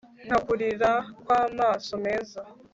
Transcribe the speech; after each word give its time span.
Nka 0.25 0.37
kurira 0.45 0.91
kwamaso 1.25 1.93
meza 2.05 2.41